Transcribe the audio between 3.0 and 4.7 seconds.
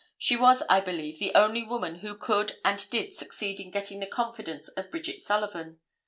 succeed in getting the confidence